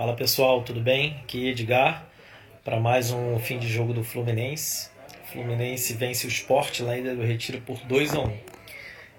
Fala 0.00 0.16
pessoal, 0.16 0.62
tudo 0.62 0.80
bem? 0.80 1.18
Aqui 1.22 1.50
Edgar 1.50 2.06
para 2.64 2.80
mais 2.80 3.10
um 3.10 3.38
fim 3.38 3.58
de 3.58 3.68
jogo 3.68 3.92
do 3.92 4.02
Fluminense. 4.02 4.88
O 5.24 5.26
Fluminense 5.26 5.92
vence 5.92 6.26
o 6.26 6.28
Sport 6.30 6.80
lá 6.80 6.92
ainda 6.92 7.14
do 7.14 7.22
Retiro 7.22 7.60
por 7.60 7.76
2 7.80 8.14
a 8.14 8.20
1 8.20 8.38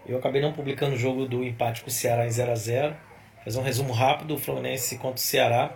Eu 0.07 0.17
acabei 0.17 0.41
não 0.41 0.51
publicando 0.51 0.95
o 0.95 0.97
jogo 0.97 1.27
do 1.27 1.43
empate 1.43 1.81
com 1.81 1.89
o 1.89 1.93
Ceará 1.93 2.25
em 2.25 2.31
0 2.31 2.51
a 2.51 2.55
0 2.55 2.95
Fazer 3.43 3.59
um 3.59 3.61
resumo 3.61 3.93
rápido: 3.93 4.33
o 4.33 4.39
Fluminense 4.39 4.97
contra 4.97 5.17
o 5.17 5.19
Ceará 5.19 5.71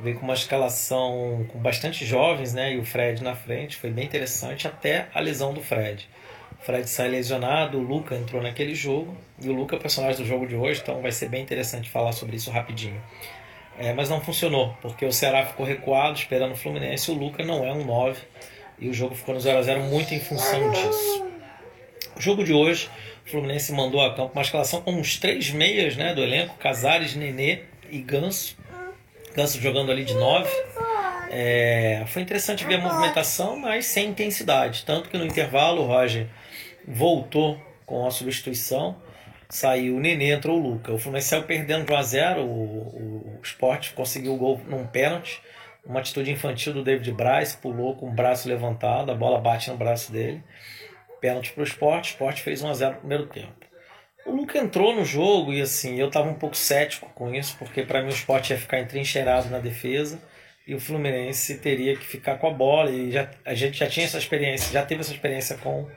veio 0.00 0.18
com 0.18 0.24
uma 0.24 0.34
escalação 0.34 1.46
com 1.52 1.60
bastante 1.60 2.04
jovens 2.04 2.52
né, 2.52 2.72
e 2.72 2.78
o 2.78 2.84
Fred 2.84 3.22
na 3.22 3.36
frente. 3.36 3.76
Foi 3.76 3.90
bem 3.90 4.06
interessante 4.06 4.66
até 4.66 5.06
a 5.14 5.20
lesão 5.20 5.54
do 5.54 5.62
Fred. 5.62 6.08
O 6.60 6.64
Fred 6.64 6.90
sai 6.90 7.06
lesionado, 7.06 7.78
o 7.78 7.80
Luca 7.80 8.16
entrou 8.16 8.42
naquele 8.42 8.74
jogo 8.74 9.16
e 9.40 9.48
o 9.48 9.52
Luca 9.52 9.76
é 9.76 9.78
o 9.78 9.80
personagem 9.80 10.20
do 10.20 10.26
jogo 10.26 10.48
de 10.48 10.56
hoje, 10.56 10.80
então 10.82 11.00
vai 11.00 11.12
ser 11.12 11.28
bem 11.28 11.44
interessante 11.44 11.88
falar 11.88 12.10
sobre 12.10 12.34
isso 12.34 12.50
rapidinho. 12.50 13.00
É, 13.78 13.92
mas 13.92 14.10
não 14.10 14.20
funcionou, 14.20 14.76
porque 14.82 15.06
o 15.06 15.12
Ceará 15.12 15.46
ficou 15.46 15.64
recuado 15.64 16.18
esperando 16.18 16.52
o 16.52 16.56
Fluminense. 16.56 17.10
O 17.12 17.14
Luca 17.14 17.44
não 17.44 17.64
é 17.64 17.72
um 17.72 17.84
9 17.84 18.20
e 18.80 18.88
o 18.88 18.94
jogo 18.94 19.14
ficou 19.14 19.34
no 19.34 19.40
0 19.40 19.58
a 19.58 19.62
0 19.62 19.80
muito 19.82 20.12
em 20.12 20.18
função 20.18 20.70
disso. 20.72 21.24
O 22.16 22.20
jogo 22.20 22.42
de 22.42 22.52
hoje, 22.52 22.90
o 23.24 23.30
Fluminense 23.30 23.72
mandou 23.72 24.00
a 24.00 24.12
campo 24.14 24.32
uma 24.34 24.42
escalação 24.42 24.82
com 24.82 24.92
uns 24.92 25.16
três 25.16 25.50
meias 25.50 25.96
né, 25.96 26.12
do 26.12 26.20
elenco: 26.20 26.56
Casares, 26.56 27.14
Nenê 27.14 27.60
e 27.88 27.98
Ganso. 28.00 28.56
Ganso 29.32 29.60
jogando 29.60 29.92
ali 29.92 30.04
de 30.04 30.14
9. 30.14 30.50
É, 31.30 32.02
foi 32.08 32.22
interessante 32.22 32.64
ver 32.64 32.76
a 32.76 32.80
movimentação, 32.80 33.56
mas 33.56 33.86
sem 33.86 34.08
intensidade. 34.08 34.82
Tanto 34.84 35.08
que 35.08 35.16
no 35.16 35.24
intervalo 35.24 35.82
o 35.82 35.86
Roger 35.86 36.26
voltou 36.84 37.60
com 37.86 38.04
a 38.04 38.10
substituição 38.10 38.96
saiu 39.48 39.96
o 39.96 40.00
Nenê, 40.00 40.32
entrou 40.32 40.58
o 40.58 40.62
Luca. 40.62 40.92
O 40.92 40.98
Fluminense 40.98 41.28
saiu 41.28 41.44
perdendo 41.44 41.86
de 41.86 41.92
1 41.92 41.96
a 41.96 42.02
0 42.02 42.40
o, 42.42 42.44
o, 42.44 43.38
o 43.38 43.40
Sport 43.42 43.92
conseguiu 43.94 44.34
o 44.34 44.36
gol 44.36 44.60
num 44.66 44.86
pênalti. 44.86 45.40
Uma 45.84 46.00
atitude 46.00 46.30
infantil 46.30 46.74
do 46.74 46.84
David 46.84 47.10
Braz, 47.12 47.54
pulou 47.54 47.96
com 47.96 48.08
o 48.08 48.12
braço 48.12 48.48
levantado, 48.48 49.10
a 49.10 49.14
bola 49.14 49.40
bate 49.40 49.70
no 49.70 49.76
braço 49.76 50.12
dele. 50.12 50.42
Pênalti 51.20 51.52
para 51.52 51.62
o 51.62 51.66
Sport, 51.66 52.04
o 52.04 52.08
Sport 52.08 52.40
fez 52.40 52.62
1 52.62 52.68
a 52.68 52.74
0 52.74 52.92
no 52.92 52.98
primeiro 52.98 53.26
tempo. 53.26 53.66
O 54.26 54.32
Luca 54.32 54.58
entrou 54.58 54.94
no 54.94 55.04
jogo 55.04 55.54
e 55.54 55.62
assim, 55.62 55.98
eu 55.98 56.08
estava 56.08 56.28
um 56.28 56.34
pouco 56.34 56.54
cético 56.54 57.08
com 57.14 57.34
isso, 57.34 57.56
porque 57.58 57.82
para 57.82 58.02
mim 58.02 58.08
o 58.08 58.12
Sport 58.12 58.50
ia 58.50 58.58
ficar 58.58 58.78
entrincheirado 58.78 59.48
na 59.48 59.58
defesa 59.58 60.20
e 60.66 60.74
o 60.74 60.80
Fluminense 60.80 61.56
teria 61.56 61.96
que 61.96 62.04
ficar 62.04 62.36
com 62.36 62.46
a 62.46 62.50
bola 62.50 62.90
e 62.90 63.10
já, 63.10 63.30
a 63.42 63.54
gente 63.54 63.78
já 63.78 63.86
tinha 63.86 64.04
essa 64.04 64.18
experiência, 64.18 64.70
já 64.70 64.84
teve 64.84 65.00
essa 65.00 65.12
experiência 65.12 65.56
com 65.56 65.88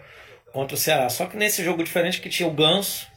contra 0.54 0.76
o 0.76 0.78
Ceará. 0.78 1.10
Só 1.10 1.26
que 1.26 1.38
nesse 1.38 1.64
jogo 1.64 1.84
diferente 1.84 2.22
que 2.22 2.30
tinha 2.30 2.48
o 2.48 2.54
Ganso, 2.54 3.11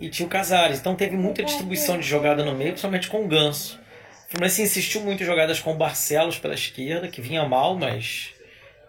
e 0.00 0.08
tinha 0.08 0.26
o 0.26 0.30
Casares. 0.30 0.80
Então 0.80 0.94
teve 0.94 1.16
muita 1.16 1.42
distribuição 1.42 1.98
de 1.98 2.06
jogada 2.06 2.44
no 2.44 2.54
meio, 2.54 2.70
principalmente 2.70 3.08
com 3.08 3.24
o 3.24 3.28
Ganso. 3.28 3.80
O 4.26 4.30
Fluminense 4.32 4.62
insistiu 4.62 5.02
muito 5.02 5.22
em 5.22 5.26
jogadas 5.26 5.60
com 5.60 5.72
o 5.72 5.76
Barcelos 5.76 6.38
pela 6.38 6.54
esquerda, 6.54 7.08
que 7.08 7.20
vinha 7.20 7.46
mal, 7.46 7.76
mas 7.76 8.30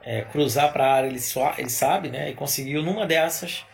é, 0.03 0.21
cruzar 0.21 0.71
para 0.71 0.85
a 0.85 0.93
área 0.93 1.07
ele, 1.07 1.19
ele 1.57 1.69
sabe, 1.69 2.09
né? 2.09 2.29
E 2.29 2.33
conseguiu 2.33 2.81
numa 2.81 3.05
dessas. 3.05 3.65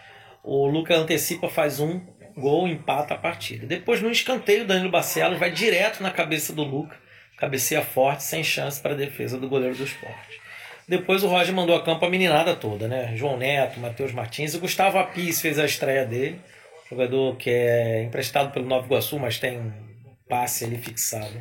O 0.44 0.66
Luca 0.66 0.95
antecipa, 0.95 1.47
faz 1.47 1.80
um 1.80 2.02
gol, 2.36 2.67
empata 2.67 3.13
a 3.13 3.17
partida. 3.17 3.67
Depois, 3.67 4.02
no 4.02 4.09
escanteio, 4.09 4.64
o 4.64 4.67
Danilo 4.67 4.89
Barcelos 4.89 5.38
vai 5.38 5.52
direto 5.52 6.02
na 6.02 6.09
cabeça 6.09 6.53
do 6.53 6.64
Luca, 6.64 6.95
cabeceia 7.38 7.81
forte, 7.81 8.23
sem 8.23 8.43
chance 8.43 8.81
para 8.81 8.93
a 8.93 8.97
defesa 8.97 9.38
do 9.38 9.47
goleiro 9.47 9.75
do 9.75 9.83
esporte. 9.83 10.39
Depois 10.88 11.23
o 11.23 11.27
Roger 11.27 11.53
mandou 11.53 11.75
a 11.75 11.83
campo 11.83 12.03
a 12.03 12.09
meninada 12.09 12.55
toda, 12.55 12.88
né? 12.88 13.14
João 13.16 13.38
Neto, 13.38 13.80
Matheus 13.80 14.11
Martins, 14.11 14.55
o 14.55 14.59
Gustavo 14.59 14.97
Apis 14.97 15.39
fez 15.39 15.59
a 15.59 15.66
estreia 15.66 16.03
dele 16.03 16.41
jogador 16.89 17.37
que 17.37 17.49
é 17.49 18.03
emprestado 18.03 18.51
pelo 18.51 18.65
Nova 18.65 18.85
Iguaçu, 18.85 19.19
mas 19.19 19.39
tem 19.39 19.73
passe 20.27 20.65
ali 20.65 20.77
fixado. 20.77 21.39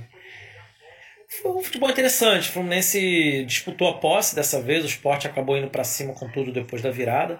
Foi 1.42 1.52
um 1.52 1.62
futebol 1.62 1.90
interessante. 1.90 2.48
O 2.48 2.52
Fluminense 2.52 3.44
disputou 3.44 3.88
a 3.88 3.98
posse 3.98 4.34
dessa 4.34 4.60
vez, 4.62 4.82
o 4.84 4.88
Sport 4.88 5.26
acabou 5.26 5.56
indo 5.56 5.68
para 5.68 5.84
cima 5.84 6.14
com 6.14 6.30
tudo 6.30 6.50
depois 6.50 6.80
da 6.80 6.90
virada. 6.90 7.38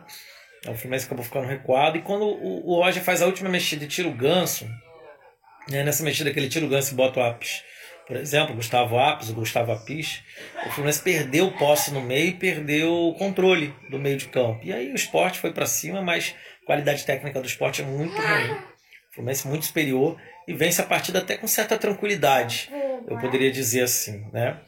O 0.67 0.75
Fluminense 0.75 1.06
acabou 1.06 1.25
ficando 1.25 1.47
recuado. 1.47 1.97
E 1.97 2.03
quando 2.03 2.25
o, 2.25 2.75
Roger 2.83 3.03
faz 3.03 3.22
a 3.22 3.27
última 3.27 3.49
mexida 3.49 3.84
e 3.84 3.88
tira 3.88 4.09
o 4.09 4.15
ganso, 4.15 4.69
né, 5.71 5.83
nessa 5.83 6.03
mexida 6.03 6.31
que 6.31 6.38
ele 6.38 6.49
tira 6.49 6.66
o 6.66 6.69
ganso 6.69 6.93
e 6.93 6.97
bota 6.97 7.21
o 7.21 7.22
Apis, 7.22 7.62
por 8.09 8.17
exemplo, 8.17 8.55
Gustavo 8.55 8.99
Apis, 8.99 9.29
o 9.29 9.35
Gustavo 9.35 9.71
Apis, 9.71 10.23
o 10.67 10.71
Fluminense 10.71 11.03
perdeu 11.03 11.53
posse 11.53 11.93
no 11.93 12.01
meio 12.01 12.29
e 12.29 12.33
perdeu 12.33 12.91
o 12.91 13.15
controle 13.15 13.75
do 13.91 13.99
meio 13.99 14.17
de 14.17 14.29
campo. 14.29 14.61
E 14.65 14.73
aí 14.73 14.91
o 14.91 14.95
esporte 14.95 15.39
foi 15.39 15.53
para 15.53 15.67
cima, 15.67 16.01
mas 16.01 16.35
qualidade 16.65 17.05
técnica 17.05 17.39
do 17.39 17.47
esporte 17.47 17.83
é 17.83 17.85
muito 17.85 18.17
ruim. 18.17 18.51
O 19.11 19.15
Fluminense 19.15 19.47
muito 19.47 19.67
superior 19.67 20.19
e 20.47 20.55
vence 20.55 20.81
a 20.81 20.87
partida 20.87 21.19
até 21.19 21.37
com 21.37 21.47
certa 21.47 21.77
tranquilidade, 21.77 22.71
eu 23.07 23.19
poderia 23.19 23.53
dizer 23.53 23.83
assim, 23.83 24.27
né? 24.33 24.59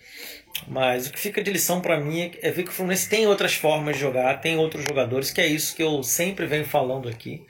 Mas 0.69 1.07
o 1.07 1.12
que 1.12 1.19
fica 1.19 1.43
de 1.43 1.51
lição 1.51 1.81
para 1.81 1.99
mim 1.99 2.33
é 2.43 2.51
ver 2.51 2.65
que 2.65 2.69
o 2.69 2.72
Fluminense 2.72 3.09
tem 3.09 3.27
outras 3.27 3.55
formas 3.55 3.95
de 3.97 4.03
jogar, 4.03 4.39
tem 4.43 4.59
outros 4.59 4.84
jogadores, 4.84 5.31
que 5.31 5.41
é 5.41 5.47
isso 5.47 5.75
que 5.75 5.83
eu 5.83 6.03
sempre 6.03 6.45
venho 6.45 6.67
falando 6.67 7.09
aqui, 7.09 7.47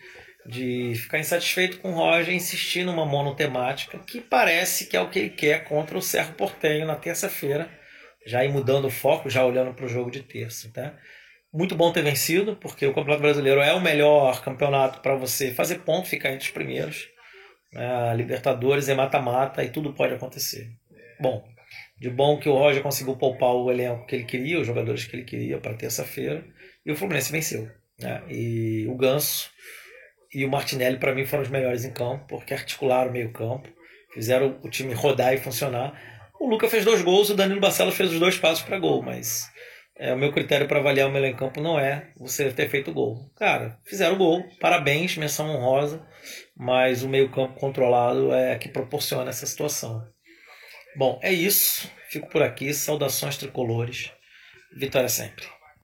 de 0.47 0.95
ficar 0.95 1.19
insatisfeito 1.19 1.78
com 1.78 1.93
o 1.93 1.95
Roger 1.95 2.34
insistir 2.34 2.84
numa 2.84 3.05
monotemática, 3.05 3.99
que 3.99 4.21
parece 4.21 4.87
que 4.87 4.97
é 4.97 5.01
o 5.01 5.11
que 5.11 5.19
ele 5.19 5.31
quer 5.31 5.65
contra 5.65 5.97
o 5.97 6.03
Cerro 6.03 6.34
Portenho 6.34 6.87
na 6.87 6.97
terça-feira, 6.97 7.71
já 8.27 8.45
ir 8.45 8.49
mudando 8.49 8.87
o 8.87 8.91
foco, 8.91 9.31
já 9.31 9.45
olhando 9.45 9.75
para 9.75 9.84
o 9.84 9.89
jogo 9.89 10.11
de 10.11 10.23
terça, 10.23 10.71
tá? 10.73 10.95
muito 11.53 11.75
bom 11.75 11.93
ter 11.93 12.03
vencido, 12.03 12.56
porque 12.56 12.87
o 12.87 12.95
Campeonato 12.95 13.23
Brasileiro 13.23 13.61
é 13.61 13.73
o 13.75 13.81
melhor 13.81 14.43
campeonato 14.43 15.01
para 15.01 15.17
você 15.17 15.53
fazer 15.53 15.81
ponto, 15.81 16.09
ficar 16.09 16.31
entre 16.31 16.47
os 16.47 16.53
primeiros. 16.53 17.09
A 17.75 18.15
Libertadores 18.15 18.89
é 18.89 18.95
mata-mata 18.95 19.62
e 19.65 19.71
tudo 19.71 19.93
pode 19.93 20.15
acontecer. 20.15 20.71
Bom, 21.21 21.45
de 21.99 22.09
bom 22.09 22.39
que 22.39 22.49
o 22.49 22.55
Roger 22.55 22.83
conseguiu 22.83 23.17
poupar 23.17 23.51
o 23.51 23.71
elenco 23.71 24.07
que 24.07 24.17
ele 24.17 24.25
queria, 24.25 24.61
os 24.61 24.67
jogadores 24.67 25.05
que 25.05 25.17
ele 25.17 25.25
queria 25.25 25.59
para 25.59 25.75
terça-feira, 25.75 26.45
e 26.87 26.93
o 26.93 26.97
Fluminense 26.97 27.33
venceu. 27.33 27.69
Né? 27.99 28.22
E 28.28 28.87
o 28.89 28.97
Ganso 28.97 29.51
e 30.32 30.44
o 30.44 30.50
Martinelli, 30.50 30.98
para 30.98 31.14
mim, 31.14 31.26
foram 31.26 31.42
os 31.42 31.48
melhores 31.48 31.84
em 31.84 31.92
campo, 31.92 32.24
porque 32.28 32.54
articularam 32.54 33.10
o 33.10 33.12
meio-campo, 33.12 33.68
fizeram 34.12 34.58
o 34.62 34.70
time 34.70 34.94
rodar 34.94 35.34
e 35.34 35.38
funcionar. 35.38 35.92
O 36.41 36.48
Luca 36.48 36.68
fez 36.68 36.84
dois 36.84 37.02
gols, 37.02 37.30
o 37.30 37.34
Danilo 37.34 37.60
Barcelos 37.60 37.94
fez 37.94 38.12
os 38.12 38.18
dois 38.18 38.38
passos 38.38 38.62
para 38.62 38.78
gol, 38.78 39.02
mas 39.02 39.50
é, 39.98 40.14
o 40.14 40.18
meu 40.18 40.32
critério 40.32 40.66
para 40.66 40.78
avaliar 40.78 41.08
o 41.08 41.12
melhor 41.12 41.28
em 41.28 41.36
campo 41.36 41.60
não 41.60 41.78
é 41.78 42.10
você 42.16 42.50
ter 42.52 42.70
feito 42.70 42.92
gol. 42.92 43.30
Cara, 43.36 43.78
fizeram 43.84 44.16
gol, 44.16 44.42
parabéns, 44.58 45.16
menção 45.16 45.50
honrosa, 45.50 46.06
mas 46.56 47.02
o 47.02 47.08
meio-campo 47.08 47.60
controlado 47.60 48.32
é 48.32 48.56
que 48.56 48.68
proporciona 48.68 49.28
essa 49.28 49.44
situação. 49.44 50.02
Bom, 50.97 51.20
é 51.22 51.32
isso. 51.32 51.91
Fico 52.08 52.28
por 52.28 52.42
aqui. 52.42 52.72
Saudações 52.72 53.36
tricolores. 53.36 54.10
Vitória 54.76 55.08
sempre. 55.08 55.47